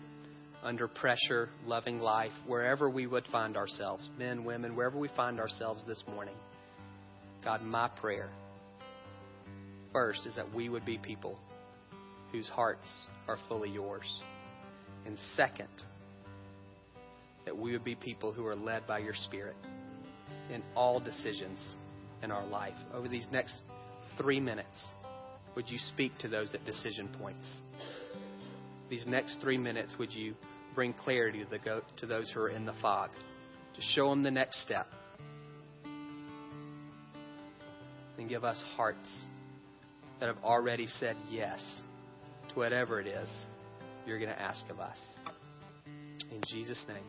[0.63, 5.85] under pressure, loving life, wherever we would find ourselves, men, women, wherever we find ourselves
[5.87, 6.35] this morning.
[7.45, 8.31] God, my prayer
[9.93, 11.39] first is that we would be people
[12.33, 12.89] whose hearts
[13.29, 14.21] are fully yours.
[15.05, 15.69] And second,
[17.45, 19.57] that we would be people who are led by your Spirit
[20.53, 21.75] in all decisions
[22.23, 22.75] in our life.
[22.93, 23.55] Over these next
[24.19, 24.87] three minutes,
[25.55, 27.57] would you speak to those at decision points?
[28.89, 30.35] These next three minutes, would you
[30.75, 33.11] bring clarity to, the, to those who are in the fog?
[33.75, 34.87] To show them the next step.
[38.19, 39.13] And give us hearts
[40.21, 41.61] that have already said yes
[42.51, 43.29] to whatever it is
[44.07, 44.99] you're going to ask of us.
[46.31, 47.05] In Jesus' name,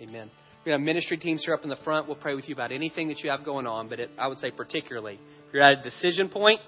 [0.00, 0.30] amen.
[0.64, 2.06] We have ministry teams here up in the front.
[2.06, 4.38] We'll pray with you about anything that you have going on, but it, I would
[4.38, 6.60] say particularly if you're at a decision point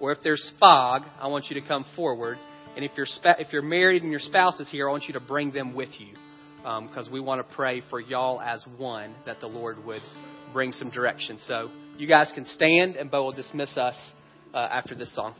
[0.00, 2.38] or if there's fog, I want you to come forward.
[2.76, 5.14] And if you're spa- if you're married and your spouse is here, I want you
[5.14, 6.14] to bring them with you
[6.58, 10.02] because um, we want to pray for y'all as one that the Lord would
[10.52, 11.38] bring some direction.
[11.40, 13.96] So you guys can stand, and Bo will dismiss us
[14.52, 15.34] uh, after this song.